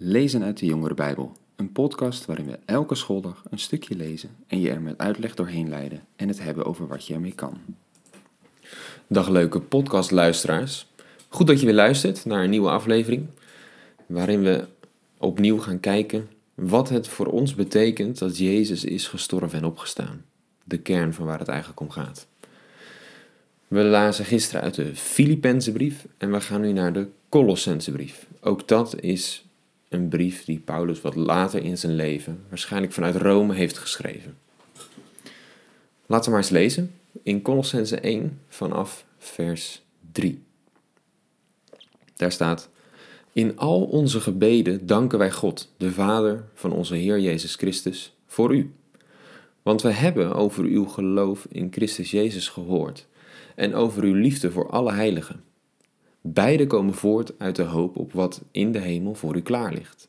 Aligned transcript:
Lezen 0.00 0.42
uit 0.42 0.58
de 0.58 0.66
Jongere 0.66 0.94
Bijbel, 0.94 1.32
een 1.56 1.72
podcast 1.72 2.24
waarin 2.26 2.46
we 2.46 2.58
elke 2.64 2.94
schooldag 2.94 3.42
een 3.50 3.58
stukje 3.58 3.96
lezen 3.96 4.30
en 4.46 4.60
je 4.60 4.70
er 4.70 4.80
met 4.80 4.98
uitleg 4.98 5.34
doorheen 5.34 5.68
leiden 5.68 6.04
en 6.16 6.28
het 6.28 6.42
hebben 6.42 6.64
over 6.64 6.86
wat 6.86 7.06
je 7.06 7.14
ermee 7.14 7.32
kan. 7.32 7.58
Dag 9.06 9.28
leuke 9.28 9.60
podcastluisteraars. 9.60 10.86
Goed 11.28 11.46
dat 11.46 11.60
je 11.60 11.66
weer 11.66 11.74
luistert 11.74 12.24
naar 12.24 12.42
een 12.42 12.50
nieuwe 12.50 12.70
aflevering 12.70 13.26
waarin 14.06 14.42
we 14.42 14.66
opnieuw 15.16 15.58
gaan 15.58 15.80
kijken 15.80 16.28
wat 16.54 16.88
het 16.88 17.08
voor 17.08 17.26
ons 17.26 17.54
betekent 17.54 18.18
dat 18.18 18.38
Jezus 18.38 18.84
is 18.84 19.08
gestorven 19.08 19.58
en 19.58 19.64
opgestaan. 19.64 20.24
De 20.64 20.78
kern 20.78 21.14
van 21.14 21.26
waar 21.26 21.38
het 21.38 21.48
eigenlijk 21.48 21.80
om 21.80 21.90
gaat. 21.90 22.26
We 23.68 23.82
lazen 23.82 24.24
gisteren 24.24 24.62
uit 24.62 24.74
de 24.74 24.96
Filippense 24.96 25.72
brief 25.72 26.06
en 26.18 26.32
we 26.32 26.40
gaan 26.40 26.60
nu 26.60 26.72
naar 26.72 26.92
de 26.92 27.08
Colossense 27.28 27.92
brief. 27.92 28.26
Ook 28.40 28.68
dat 28.68 29.00
is 29.00 29.47
een 29.88 30.08
brief 30.08 30.44
die 30.44 30.58
Paulus 30.58 31.00
wat 31.00 31.14
later 31.14 31.62
in 31.62 31.78
zijn 31.78 31.94
leven, 31.94 32.40
waarschijnlijk 32.48 32.92
vanuit 32.92 33.16
Rome, 33.16 33.54
heeft 33.54 33.78
geschreven. 33.78 34.36
Laten 36.06 36.24
we 36.24 36.30
maar 36.30 36.40
eens 36.40 36.50
lezen 36.50 36.94
in 37.22 37.42
Colossense 37.42 38.00
1 38.00 38.40
vanaf 38.48 39.04
vers 39.18 39.82
3. 40.12 40.42
Daar 42.16 42.32
staat: 42.32 42.68
In 43.32 43.58
al 43.58 43.84
onze 43.84 44.20
gebeden 44.20 44.86
danken 44.86 45.18
wij 45.18 45.32
God, 45.32 45.72
de 45.76 45.90
Vader 45.90 46.44
van 46.54 46.72
onze 46.72 46.94
Heer 46.94 47.20
Jezus 47.20 47.54
Christus, 47.54 48.14
voor 48.26 48.54
u. 48.54 48.72
Want 49.62 49.82
we 49.82 49.90
hebben 49.90 50.34
over 50.34 50.64
uw 50.64 50.84
geloof 50.84 51.46
in 51.50 51.68
Christus 51.72 52.10
Jezus 52.10 52.48
gehoord 52.48 53.06
en 53.54 53.74
over 53.74 54.02
uw 54.02 54.14
liefde 54.14 54.50
voor 54.50 54.70
alle 54.70 54.92
heiligen. 54.92 55.42
Beide 56.20 56.66
komen 56.66 56.94
voort 56.94 57.38
uit 57.38 57.56
de 57.56 57.62
hoop 57.62 57.96
op 57.96 58.12
wat 58.12 58.42
in 58.50 58.72
de 58.72 58.78
hemel 58.78 59.14
voor 59.14 59.36
u 59.36 59.40
klaar 59.40 59.72
ligt. 59.72 60.08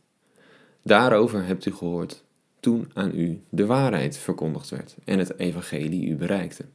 Daarover 0.84 1.46
hebt 1.46 1.66
u 1.66 1.72
gehoord 1.72 2.24
toen 2.60 2.92
aan 2.94 3.12
u 3.16 3.42
de 3.50 3.66
waarheid 3.66 4.18
verkondigd 4.18 4.70
werd 4.70 4.96
en 5.04 5.20
het 5.20 5.40
evangelie 5.40 6.08
u 6.08 6.16
bereikte. 6.16 6.66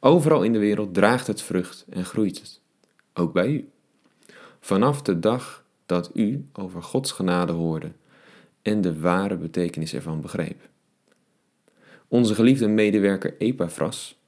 Overal 0.00 0.42
in 0.42 0.52
de 0.52 0.58
wereld 0.58 0.94
draagt 0.94 1.26
het 1.26 1.42
vrucht 1.42 1.84
en 1.88 2.04
groeit 2.04 2.40
het, 2.40 2.60
ook 3.14 3.32
bij 3.32 3.48
u. 3.48 3.68
Vanaf 4.60 5.02
de 5.02 5.18
dag 5.18 5.64
dat 5.86 6.10
u 6.14 6.46
over 6.52 6.82
Gods 6.82 7.12
genade 7.12 7.52
hoorde 7.52 7.92
en 8.62 8.80
de 8.80 9.00
ware 9.00 9.36
betekenis 9.36 9.94
ervan 9.94 10.20
begreep. 10.20 10.68
Onze 12.08 12.34
geliefde 12.34 12.68
medewerker 12.68 13.34
Epaphras, 13.38 14.18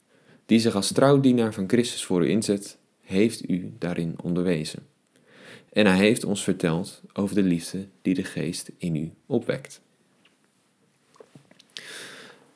die 0.47 0.59
zich 0.59 0.75
als 0.75 0.93
trouwdienaar 0.93 1.55
van 1.55 1.69
Christus 1.69 2.05
voor 2.05 2.25
u 2.25 2.29
inzet, 2.29 2.79
heeft 3.07 3.49
u 3.49 3.73
daarin 3.79 4.15
onderwezen. 4.23 4.87
En 5.73 5.87
hij 5.87 5.97
heeft 5.97 6.25
ons 6.25 6.43
verteld 6.43 7.03
over 7.13 7.35
de 7.35 7.43
liefde 7.43 7.87
die 8.03 8.15
de 8.15 8.25
geest 8.25 8.71
in 8.77 8.97
u 8.97 9.13
opwekt. 9.27 9.81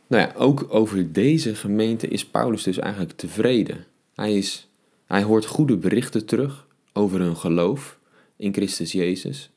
Nou 0.07 0.23
ja, 0.23 0.33
ook 0.37 0.67
over 0.69 1.13
deze 1.13 1.55
gemeente 1.55 2.09
is 2.09 2.27
Paulus 2.27 2.63
dus 2.63 2.79
eigenlijk 2.79 3.13
tevreden. 3.17 3.85
Hij, 4.15 4.37
is, 4.37 4.69
hij 5.07 5.23
hoort 5.23 5.47
goede 5.47 5.77
berichten 5.77 6.27
terug 6.27 6.67
over 6.93 7.21
hun 7.21 7.37
geloof 7.37 7.99
in 8.37 8.53
Christus 8.53 8.93
Jezus. 8.93 9.51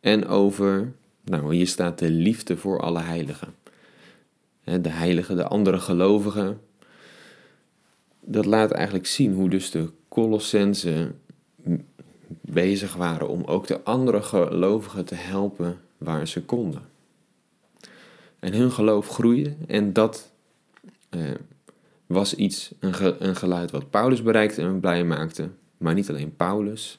En 0.00 0.26
over, 0.26 0.92
nou 1.24 1.54
hier 1.54 1.66
staat 1.66 1.98
de 1.98 2.10
liefde 2.10 2.56
voor 2.56 2.80
alle 2.80 3.00
heiligen. 3.00 3.54
De 4.64 4.88
heiligen, 4.88 5.36
de 5.36 5.46
andere 5.46 5.78
gelovigen. 5.78 6.60
Dat 8.20 8.44
laat 8.44 8.70
eigenlijk 8.70 9.06
zien 9.06 9.32
hoe 9.32 9.50
dus 9.50 9.70
de 9.70 9.90
Colossense 10.14 11.10
bezig 12.40 12.94
waren 12.94 13.28
om 13.28 13.44
ook 13.44 13.66
de 13.66 13.82
andere 13.82 14.22
gelovigen 14.22 15.04
te 15.04 15.14
helpen 15.14 15.80
waar 15.98 16.28
ze 16.28 16.44
konden. 16.44 16.82
En 18.38 18.52
hun 18.52 18.70
geloof 18.70 19.08
groeide 19.08 19.54
en 19.66 19.92
dat 19.92 20.30
eh, 21.08 21.20
was 22.06 22.34
iets, 22.34 22.72
een, 22.78 23.26
een 23.26 23.36
geluid 23.36 23.70
wat 23.70 23.90
Paulus 23.90 24.22
bereikte 24.22 24.62
en 24.62 24.80
blij 24.80 25.04
maakte. 25.04 25.48
Maar 25.78 25.94
niet 25.94 26.08
alleen 26.08 26.36
Paulus. 26.36 26.98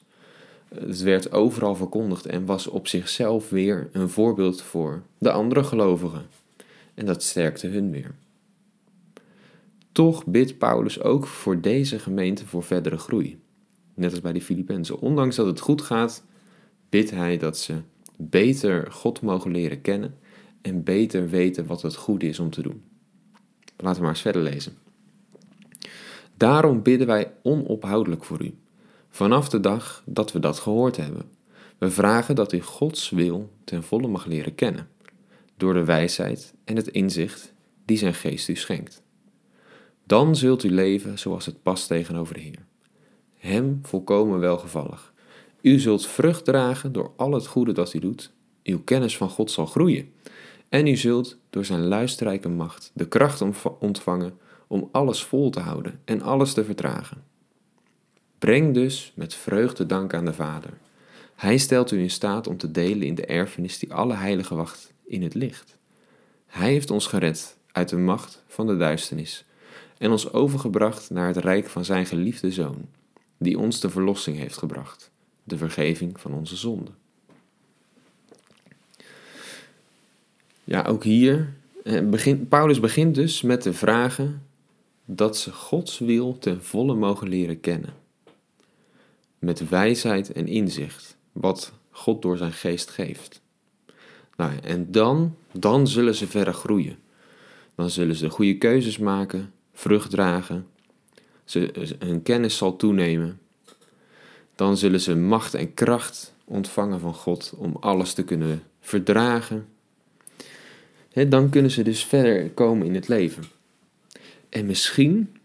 Het 0.68 1.02
werd 1.02 1.32
overal 1.32 1.76
verkondigd 1.76 2.26
en 2.26 2.46
was 2.46 2.68
op 2.68 2.88
zichzelf 2.88 3.50
weer 3.50 3.90
een 3.92 4.10
voorbeeld 4.10 4.62
voor 4.62 5.02
de 5.18 5.32
andere 5.32 5.64
gelovigen. 5.64 6.26
En 6.94 7.06
dat 7.06 7.24
sterkte 7.24 7.68
hun 7.68 7.92
weer. 7.92 8.12
Toch 9.96 10.26
bidt 10.26 10.58
Paulus 10.58 11.02
ook 11.02 11.28
voor 11.28 11.62
deze 11.62 12.00
gemeente 12.00 12.46
voor 12.46 12.64
verdere 12.64 12.98
groei. 12.98 13.40
Net 13.94 14.12
als 14.12 14.22
bij 14.22 14.34
de 14.34 14.42
Filippenzen. 14.42 15.00
Ondanks 15.00 15.36
dat 15.36 15.46
het 15.46 15.60
goed 15.60 15.82
gaat, 15.82 16.24
bidt 16.90 17.12
hij 17.12 17.38
dat 17.38 17.58
ze 17.58 17.76
beter 18.18 18.92
God 18.92 19.22
mogen 19.22 19.52
leren 19.52 19.82
kennen 19.82 20.18
en 20.62 20.84
beter 20.84 21.30
weten 21.30 21.66
wat 21.66 21.82
het 21.82 21.96
goede 21.96 22.28
is 22.28 22.40
om 22.40 22.50
te 22.50 22.62
doen. 22.62 22.84
Laten 23.78 23.96
we 23.96 24.02
maar 24.02 24.10
eens 24.10 24.22
verder 24.22 24.42
lezen. 24.42 24.78
Daarom 26.38 26.82
bidden 26.82 27.08
wij 27.08 27.34
onophoudelijk 27.44 28.24
voor 28.24 28.44
u, 28.44 28.54
vanaf 29.10 29.50
de 29.50 29.60
dag 29.60 30.04
dat 30.06 30.32
we 30.32 30.40
dat 30.40 30.60
gehoord 30.60 30.98
hebben. 30.98 31.30
We 31.78 31.92
vragen 31.92 32.36
dat 32.36 32.54
u 32.54 32.62
Gods 32.62 33.10
wil 33.10 33.50
ten 33.64 33.84
volle 33.84 34.08
mag 34.08 34.26
leren 34.26 34.56
kennen, 34.56 34.88
door 35.58 35.74
de 35.74 35.84
wijsheid 35.84 36.54
en 36.64 36.76
het 36.76 36.88
inzicht 36.88 37.54
die 37.86 37.98
zijn 37.98 38.14
geest 38.14 38.48
u 38.48 38.56
schenkt. 38.56 39.04
Dan 40.06 40.36
zult 40.36 40.64
u 40.64 40.72
leven 40.72 41.20
zoals 41.20 41.46
het 41.46 41.64
past 41.64 41.88
tegenover 41.88 42.34
de 42.34 42.40
Heer 42.40 42.66
hem 43.46 43.80
volkomen 43.82 44.40
welgevallig. 44.40 45.14
U 45.62 45.80
zult 45.80 46.08
vrucht 46.08 46.46
dragen 46.46 46.92
door 46.92 47.12
al 47.16 47.32
het 47.32 47.48
goede 47.48 47.72
dat 47.72 47.94
u 47.94 48.00
doet. 48.00 48.32
Uw 48.64 48.82
kennis 48.84 49.18
van 49.18 49.30
God 49.30 49.52
zal 49.52 49.66
groeien. 49.66 50.14
En 50.70 50.88
u 50.88 50.96
zult 50.96 51.38
door 51.50 51.66
zijn 51.66 51.88
luisterrijke 51.88 52.50
macht 52.50 52.92
de 52.94 53.08
kracht 53.08 53.44
ontvangen 53.80 54.38
om 54.68 54.90
alles 54.92 55.24
vol 55.24 55.50
te 55.50 55.60
houden 55.60 56.00
en 56.06 56.22
alles 56.22 56.54
te 56.54 56.64
vertragen. 56.64 57.24
Breng 58.40 58.74
dus 58.74 59.12
met 59.16 59.34
vreugde 59.34 59.86
dank 59.86 60.14
aan 60.14 60.26
de 60.26 60.34
Vader. 60.34 60.78
Hij 61.36 61.58
stelt 61.58 61.92
u 61.92 62.00
in 62.00 62.10
staat 62.10 62.48
om 62.48 62.58
te 62.58 62.72
delen 62.72 63.08
in 63.08 63.16
de 63.16 63.26
erfenis 63.26 63.80
die 63.80 63.94
alle 63.94 64.14
heiligen 64.14 64.56
wacht 64.56 64.94
in 65.06 65.24
het 65.24 65.34
licht. 65.34 65.78
Hij 66.46 66.72
heeft 66.72 66.92
ons 66.92 67.08
gered 67.08 67.58
uit 67.72 67.90
de 67.90 67.98
macht 67.98 68.44
van 68.48 68.68
de 68.68 68.78
duisternis 68.78 69.46
en 69.98 70.12
ons 70.12 70.34
overgebracht 70.34 71.10
naar 71.10 71.28
het 71.28 71.38
rijk 71.38 71.68
van 71.68 71.86
zijn 71.86 72.06
geliefde 72.06 72.52
Zoon 72.52 72.86
die 73.38 73.60
ons 73.60 73.80
de 73.80 73.90
verlossing 73.90 74.38
heeft 74.38 74.58
gebracht, 74.58 75.12
de 75.44 75.58
vergeving 75.58 76.20
van 76.20 76.34
onze 76.34 76.56
zonden. 76.56 76.96
Ja, 80.64 80.84
ook 80.84 81.04
hier, 81.04 81.54
eh, 81.84 82.10
begint, 82.10 82.50
Paulus 82.50 82.80
begint 82.80 83.16
dus 83.16 83.42
met 83.42 83.64
de 83.64 83.74
vragen 83.74 84.44
dat 85.06 85.38
ze 85.38 85.52
Gods 85.52 86.00
wil 86.00 86.38
ten 86.38 86.64
volle 86.64 86.94
mogen 86.94 87.30
leren 87.30 87.60
kennen. 87.60 87.94
Met 89.40 89.70
wijsheid 89.70 90.32
en 90.32 90.48
inzicht, 90.48 91.18
wat 91.32 91.74
God 91.90 92.22
door 92.22 92.38
zijn 92.38 92.54
geest 92.54 92.90
geeft. 92.90 93.42
Nou, 94.38 94.52
en 94.64 94.92
dan, 94.92 95.36
dan 95.52 95.88
zullen 95.88 96.16
ze 96.16 96.28
verder 96.28 96.54
groeien. 96.54 96.98
Dan 97.76 97.90
zullen 97.90 98.16
ze 98.16 98.30
goede 98.30 98.58
keuzes 98.58 98.98
maken, 98.98 99.54
vrucht 99.76 100.10
dragen 100.10 100.66
ze, 101.46 101.96
hun 102.00 102.24
kennis 102.24 102.58
zal 102.58 102.76
toenemen. 102.76 103.40
Dan 104.56 104.78
zullen 104.78 105.02
ze 105.02 105.16
macht 105.16 105.54
en 105.54 105.74
kracht 105.74 106.34
ontvangen 106.46 107.00
van 107.00 107.14
God 107.14 107.54
om 107.58 107.78
alles 107.80 108.14
te 108.14 108.24
kunnen 108.24 108.64
verdragen. 108.80 109.68
dan 111.28 111.50
kunnen 111.50 111.72
ze 111.72 111.84
dus 111.84 112.04
verder 112.04 112.50
komen 112.50 112.88
in 112.88 112.96
het 112.96 113.08
leven. 113.08 113.44
En 114.50 114.66
misschien 114.66 115.36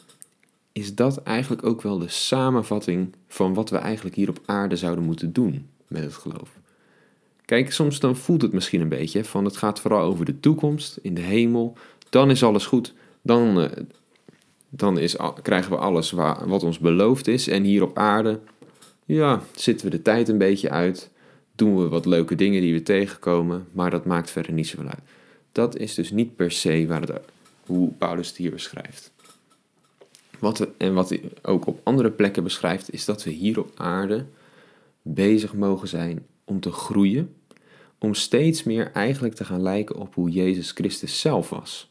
is 0.72 0.94
dat 0.94 1.22
eigenlijk 1.22 1.66
ook 1.66 1.82
wel 1.82 1.98
de 1.98 2.08
samenvatting 2.08 3.14
van 3.28 3.54
wat 3.54 3.70
we 3.70 3.76
eigenlijk 3.76 4.16
hier 4.16 4.28
op 4.28 4.40
aarde 4.46 4.76
zouden 4.76 5.04
moeten 5.04 5.32
doen 5.32 5.66
met 5.86 6.02
het 6.02 6.14
geloof. 6.14 6.58
Kijk, 7.44 7.72
soms 7.72 8.00
dan 8.00 8.16
voelt 8.16 8.42
het 8.42 8.52
misschien 8.52 8.80
een 8.80 8.88
beetje 8.88 9.24
van 9.24 9.44
het 9.44 9.56
gaat 9.56 9.80
vooral 9.80 10.02
over 10.02 10.24
de 10.24 10.40
toekomst, 10.40 10.98
in 11.02 11.14
de 11.14 11.20
hemel. 11.20 11.76
Dan 12.08 12.30
is 12.30 12.42
alles 12.42 12.66
goed. 12.66 12.94
Dan, 13.22 13.60
eh, 13.60 13.84
dan 14.70 14.98
is, 14.98 15.16
krijgen 15.42 15.70
we 15.70 15.76
alles 15.76 16.10
wat 16.44 16.62
ons 16.62 16.78
beloofd 16.78 17.26
is. 17.26 17.48
En 17.48 17.62
hier 17.62 17.82
op 17.82 17.98
aarde, 17.98 18.40
ja, 19.04 19.42
zitten 19.54 19.90
we 19.90 19.96
de 19.96 20.02
tijd 20.02 20.28
een 20.28 20.38
beetje 20.38 20.70
uit. 20.70 21.10
Doen 21.54 21.82
we 21.82 21.88
wat 21.88 22.06
leuke 22.06 22.34
dingen 22.34 22.60
die 22.60 22.72
we 22.72 22.82
tegenkomen, 22.82 23.66
maar 23.72 23.90
dat 23.90 24.04
maakt 24.04 24.30
verder 24.30 24.52
niet 24.52 24.66
zoveel 24.66 24.88
uit. 24.88 25.02
Dat 25.52 25.76
is 25.76 25.94
dus 25.94 26.10
niet 26.10 26.36
per 26.36 26.50
se 26.52 26.86
waar 26.86 27.00
het, 27.00 27.12
hoe 27.66 27.92
Paulus 27.92 28.28
het 28.28 28.36
hier 28.36 28.50
beschrijft. 28.50 29.12
Wat 30.38 30.68
en 30.76 30.94
wat 30.94 31.08
hij 31.08 31.22
ook 31.42 31.66
op 31.66 31.80
andere 31.82 32.10
plekken 32.10 32.42
beschrijft, 32.42 32.92
is 32.92 33.04
dat 33.04 33.24
we 33.24 33.30
hier 33.30 33.58
op 33.58 33.72
aarde 33.76 34.24
bezig 35.02 35.54
mogen 35.54 35.88
zijn 35.88 36.26
om 36.44 36.60
te 36.60 36.72
groeien, 36.72 37.34
om 37.98 38.14
steeds 38.14 38.62
meer 38.62 38.90
eigenlijk 38.92 39.34
te 39.34 39.44
gaan 39.44 39.62
lijken 39.62 39.96
op 39.96 40.14
hoe 40.14 40.30
Jezus 40.30 40.70
Christus 40.70 41.20
zelf 41.20 41.48
was 41.48 41.89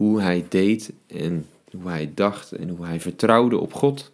hoe 0.00 0.20
hij 0.20 0.46
deed 0.48 0.92
en 1.06 1.46
hoe 1.70 1.90
hij 1.90 2.12
dacht 2.14 2.52
en 2.52 2.68
hoe 2.68 2.86
hij 2.86 3.00
vertrouwde 3.00 3.58
op 3.58 3.74
God. 3.74 4.12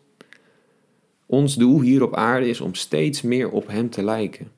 Ons 1.27 1.55
doel 1.55 1.81
hier 1.81 2.03
op 2.03 2.15
aarde 2.15 2.49
is 2.49 2.61
om 2.61 2.75
steeds 2.75 3.23
meer 3.23 3.51
op 3.51 3.67
Hem 3.67 3.91
te 3.91 4.03
lijken. 4.03 4.51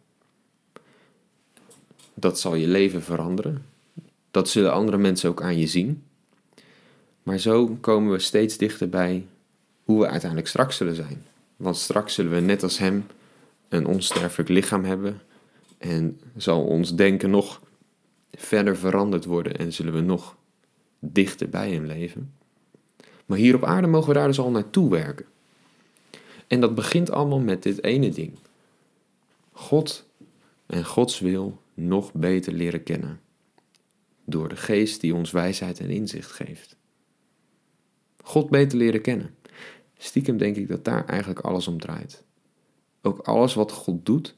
dat 2.14 2.40
zal 2.40 2.54
je 2.54 2.66
leven 2.66 3.02
veranderen. 3.02 3.64
Dat 4.30 4.48
zullen 4.48 4.72
andere 4.72 4.96
mensen 4.96 5.30
ook 5.30 5.42
aan 5.42 5.58
je 5.58 5.66
zien. 5.66 6.02
Maar 7.22 7.38
zo 7.38 7.76
komen 7.80 8.12
we 8.12 8.18
steeds 8.18 8.56
dichter 8.56 8.88
bij 8.88 9.26
hoe 9.84 10.00
we 10.00 10.08
uiteindelijk 10.08 10.50
straks 10.50 10.76
zullen 10.76 10.94
zijn. 10.94 11.24
Want 11.56 11.76
straks 11.76 12.14
zullen 12.14 12.32
we 12.32 12.40
net 12.40 12.62
als 12.62 12.78
Hem 12.78 13.06
een 13.68 13.86
onsterfelijk 13.86 14.48
lichaam 14.48 14.84
hebben. 14.84 15.20
En 15.78 16.20
zal 16.36 16.64
ons 16.64 16.94
denken 16.94 17.30
nog 17.30 17.62
verder 18.30 18.76
veranderd 18.76 19.24
worden 19.24 19.56
en 19.58 19.72
zullen 19.72 19.92
we 19.92 20.00
nog 20.00 20.36
dichter 20.98 21.48
bij 21.48 21.70
Hem 21.70 21.84
leven. 21.84 22.32
Maar 23.26 23.38
hier 23.38 23.54
op 23.54 23.64
aarde 23.64 23.86
mogen 23.86 24.08
we 24.08 24.14
daar 24.14 24.26
dus 24.26 24.38
al 24.38 24.50
naartoe 24.50 24.90
werken. 24.90 25.26
En 26.46 26.60
dat 26.60 26.74
begint 26.74 27.10
allemaal 27.10 27.40
met 27.40 27.62
dit 27.62 27.84
ene 27.84 28.10
ding. 28.10 28.38
God 29.52 30.06
en 30.66 30.84
Gods 30.84 31.20
wil 31.20 31.60
nog 31.74 32.12
beter 32.12 32.52
leren 32.52 32.82
kennen. 32.82 33.20
Door 34.24 34.48
de 34.48 34.56
geest 34.56 35.00
die 35.00 35.14
ons 35.14 35.30
wijsheid 35.30 35.80
en 35.80 35.90
inzicht 35.90 36.30
geeft. 36.30 36.76
God 38.22 38.50
beter 38.50 38.78
leren 38.78 39.00
kennen. 39.00 39.34
Stiekem 39.98 40.36
denk 40.36 40.56
ik 40.56 40.68
dat 40.68 40.84
daar 40.84 41.06
eigenlijk 41.06 41.40
alles 41.40 41.68
om 41.68 41.80
draait. 41.80 42.24
Ook 43.02 43.18
alles 43.18 43.54
wat 43.54 43.72
God 43.72 44.06
doet, 44.06 44.36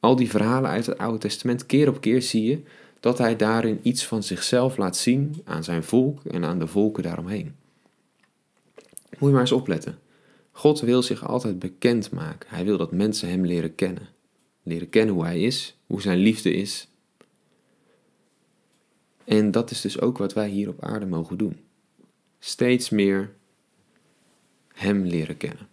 al 0.00 0.16
die 0.16 0.30
verhalen 0.30 0.70
uit 0.70 0.86
het 0.86 0.98
Oude 0.98 1.18
Testament, 1.18 1.66
keer 1.66 1.88
op 1.88 2.00
keer 2.00 2.22
zie 2.22 2.44
je 2.44 2.62
dat 3.00 3.18
hij 3.18 3.36
daarin 3.36 3.80
iets 3.82 4.06
van 4.06 4.22
zichzelf 4.22 4.76
laat 4.76 4.96
zien 4.96 5.42
aan 5.44 5.64
zijn 5.64 5.84
volk 5.84 6.24
en 6.24 6.44
aan 6.44 6.58
de 6.58 6.66
volken 6.66 7.02
daaromheen. 7.02 7.54
Moet 9.18 9.28
je 9.28 9.30
maar 9.30 9.40
eens 9.40 9.52
opletten. 9.52 9.98
God 10.50 10.80
wil 10.80 11.02
zich 11.02 11.26
altijd 11.26 11.58
bekend 11.58 12.10
maken. 12.10 12.48
Hij 12.50 12.64
wil 12.64 12.76
dat 12.76 12.92
mensen 12.92 13.28
hem 13.28 13.46
leren 13.46 13.74
kennen. 13.74 14.08
Leren 14.62 14.88
kennen 14.88 15.14
hoe 15.14 15.24
hij 15.24 15.40
is, 15.40 15.76
hoe 15.86 16.00
zijn 16.00 16.18
liefde 16.18 16.52
is. 16.52 16.88
En 19.24 19.50
dat 19.50 19.70
is 19.70 19.80
dus 19.80 20.00
ook 20.00 20.18
wat 20.18 20.32
wij 20.32 20.48
hier 20.48 20.68
op 20.68 20.84
aarde 20.84 21.06
mogen 21.06 21.38
doen. 21.38 21.60
Steeds 22.38 22.90
meer 22.90 23.34
hem 24.72 25.04
leren 25.04 25.36
kennen. 25.36 25.68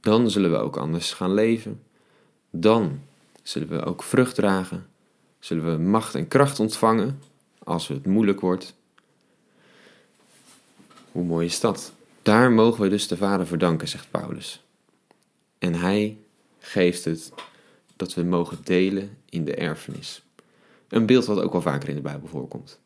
Dan 0.00 0.30
zullen 0.30 0.50
we 0.50 0.56
ook 0.56 0.76
anders 0.76 1.12
gaan 1.12 1.34
leven. 1.34 1.82
Dan 2.50 3.00
zullen 3.42 3.68
we 3.68 3.84
ook 3.84 4.02
vrucht 4.02 4.34
dragen. 4.34 4.86
Zullen 5.42 5.72
we 5.72 5.82
macht 5.82 6.14
en 6.14 6.28
kracht 6.28 6.60
ontvangen 6.60 7.20
als 7.58 7.88
het 7.88 8.06
moeilijk 8.06 8.40
wordt. 8.40 8.74
Hoe 11.12 11.24
mooi 11.24 11.46
is 11.46 11.60
dat? 11.60 11.92
Daar 12.22 12.52
mogen 12.52 12.82
we 12.82 12.88
dus 12.88 13.08
de 13.08 13.16
Vader 13.16 13.46
voor 13.46 13.58
danken, 13.58 13.88
zegt 13.88 14.10
Paulus. 14.10 14.64
En 15.58 15.74
hij 15.74 16.16
geeft 16.58 17.04
het 17.04 17.32
dat 17.96 18.14
we 18.14 18.22
mogen 18.22 18.58
delen 18.64 19.16
in 19.28 19.44
de 19.44 19.54
erfenis. 19.54 20.22
Een 20.88 21.06
beeld 21.06 21.24
wat 21.24 21.40
ook 21.40 21.52
wel 21.52 21.62
vaker 21.62 21.88
in 21.88 21.94
de 21.94 22.00
Bijbel 22.00 22.28
voorkomt. 22.28 22.78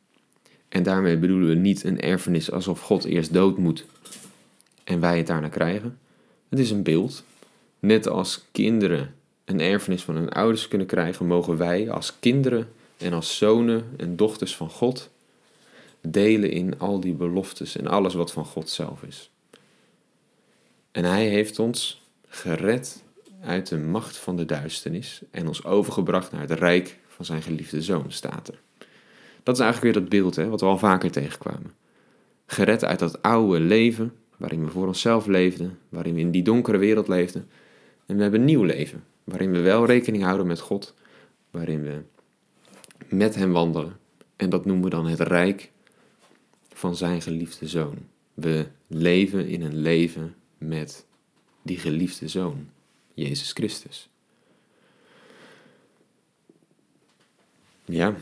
En 0.69 0.83
daarmee 0.83 1.19
bedoelen 1.19 1.49
we 1.49 1.55
niet 1.55 1.85
een 1.85 2.01
erfenis 2.01 2.51
alsof 2.51 2.81
God 2.81 3.05
eerst 3.05 3.33
dood 3.33 3.59
moet 3.59 3.85
en 4.85 5.01
wij 5.01 5.17
het 5.17 5.27
daarna 5.27 5.49
krijgen. 5.49 5.99
Het 6.49 6.59
is 6.59 6.71
een 6.71 6.83
beeld. 6.83 7.25
Net 7.79 8.09
als 8.09 8.45
kinderen 8.53 9.15
een 9.47 9.61
erfenis 9.61 10.03
van 10.03 10.17
hun 10.17 10.29
ouders 10.29 10.69
kunnen 10.69 10.87
krijgen, 10.87 11.27
mogen 11.27 11.57
wij 11.57 11.91
als 11.91 12.19
kinderen 12.21 12.69
en 12.97 13.13
als 13.13 13.37
zonen 13.37 13.85
en 13.97 14.17
dochters 14.17 14.57
van 14.57 14.71
God 14.71 15.11
delen 16.01 16.51
in 16.51 16.79
al 16.79 17.01
die 17.01 17.15
beloftes 17.15 17.77
en 17.77 17.87
alles 17.87 18.15
wat 18.15 18.33
van 18.33 18.45
God 18.45 18.71
zelf 18.71 19.03
is. 19.03 19.31
En 20.91 21.05
Hij 21.05 21.29
heeft 21.29 21.59
ons 21.59 22.03
gered 22.29 23.03
uit 23.41 23.69
de 23.69 23.79
macht 23.79 24.17
van 24.17 24.37
de 24.37 24.45
duisternis 24.45 25.21
en 25.31 25.47
ons 25.47 25.65
overgebracht 25.65 26.33
naar 26.33 26.41
het 26.41 26.51
rijk 26.51 26.99
van 27.09 27.25
zijn 27.25 27.43
geliefde 27.43 27.83
zoon, 27.83 28.05
staat 28.09 28.49
er. 28.49 28.59
Dat 29.43 29.55
is 29.55 29.61
eigenlijk 29.61 29.95
weer 29.95 30.03
dat 30.03 30.11
beeld 30.11 30.37
hè, 30.37 30.49
wat 30.49 30.61
we 30.61 30.67
al 30.67 30.79
vaker 30.79 31.11
tegenkwamen. 31.11 31.75
Gered 32.47 32.85
uit 32.85 32.99
dat 32.99 33.23
oude 33.23 33.61
leven, 33.61 34.13
waarin 34.37 34.65
we 34.65 34.71
voor 34.71 34.87
onszelf 34.87 35.27
leefden, 35.27 35.79
waarin 35.89 36.15
we 36.15 36.21
in 36.21 36.31
die 36.31 36.43
donkere 36.43 36.79
wereld 36.79 37.09
leefden. 37.09 37.49
En 38.07 38.17
we 38.17 38.23
hebben 38.23 38.41
een 38.41 38.47
nieuw 38.47 38.63
leven, 38.63 39.05
waarin 39.27 39.53
we 39.53 39.61
wel 39.61 39.87
rekening 39.87 40.23
houden 40.23 40.47
met 40.47 40.61
God, 40.61 40.95
waarin 41.51 41.83
we 41.83 42.03
met 43.09 43.35
Hem 43.35 43.53
wandelen. 43.53 43.97
En 44.37 44.51
dat 44.51 44.65
noemen 44.65 44.85
we 44.85 44.91
dan 44.91 45.07
het 45.07 45.21
rijk 45.21 45.71
van 46.73 46.97
zijn 46.97 47.23
geliefde 47.23 47.69
zoon. 47.69 47.99
We 48.35 48.67
leven 48.87 49.49
in 49.49 49.63
een 49.63 49.77
leven 49.77 50.35
met 50.59 51.07
die 51.63 51.79
geliefde 51.79 52.29
zoon, 52.29 52.69
Jezus 53.15 53.53
Christus. 53.53 54.09
Ja. 57.85 58.15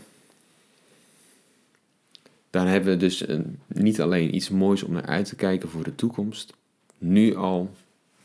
Daar 2.51 2.69
hebben 2.69 2.93
we 2.93 2.99
dus 2.99 3.29
een, 3.29 3.61
niet 3.67 4.01
alleen 4.01 4.35
iets 4.35 4.49
moois 4.49 4.83
om 4.83 4.93
naar 4.93 5.07
uit 5.07 5.27
te 5.27 5.37
kijken 5.37 5.69
voor 5.69 5.85
de 5.85 5.95
toekomst. 5.95 6.55
Nu 6.99 7.37
al 7.37 7.75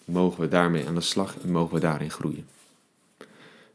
mogen 0.06 0.42
we 0.42 0.48
daarmee 0.48 0.88
aan 0.88 0.96
de 0.96 1.02
slag 1.02 1.38
en 1.40 1.52
mogen 1.52 1.74
we 1.74 1.80
daarin 1.80 2.12
groeien. 2.12 2.46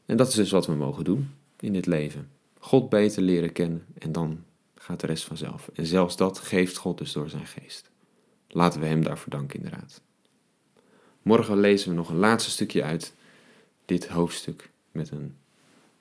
En 0.06 0.16
dat 0.16 0.28
is 0.28 0.34
dus 0.34 0.50
wat 0.50 0.66
we 0.66 0.74
mogen 0.74 1.04
doen 1.04 1.30
in 1.60 1.72
dit 1.72 1.86
leven. 1.86 2.30
God 2.58 2.88
beter 2.88 3.22
leren 3.22 3.52
kennen 3.52 3.86
en 3.98 4.12
dan 4.12 4.44
gaat 4.74 5.00
de 5.00 5.06
rest 5.06 5.24
vanzelf. 5.24 5.70
En 5.74 5.86
zelfs 5.86 6.16
dat 6.16 6.38
geeft 6.38 6.76
God 6.76 6.98
dus 6.98 7.12
door 7.12 7.28
zijn 7.28 7.46
geest. 7.46 7.90
Laten 8.48 8.80
we 8.80 8.86
hem 8.86 9.02
daarvoor 9.02 9.30
danken 9.30 9.56
inderdaad. 9.56 10.00
Morgen 11.22 11.60
lezen 11.60 11.88
we 11.88 11.94
nog 11.94 12.08
een 12.08 12.16
laatste 12.16 12.50
stukje 12.50 12.82
uit 12.82 13.14
dit 13.84 14.08
hoofdstuk 14.08 14.70
met 14.92 15.10
een, 15.10 15.36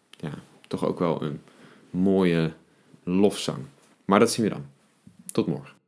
ja, 0.09 0.44
toch 0.67 0.85
ook 0.85 1.00
wel 1.00 1.21
een 1.21 1.41
mooie 1.89 2.53
lofzang. 3.03 3.65
Maar 4.05 4.19
dat 4.19 4.31
zien 4.31 4.45
we 4.45 4.51
dan. 4.51 4.65
Tot 5.31 5.47
morgen. 5.47 5.82